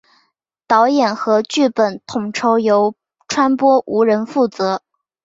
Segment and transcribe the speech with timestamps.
[0.65, 2.95] 导演和剧本统筹由
[3.27, 4.81] 川波无人负责。